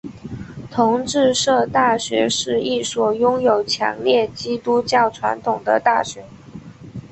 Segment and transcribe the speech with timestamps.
[0.71, 6.25] 同志社大学是一所拥有强烈基督教传统的大学。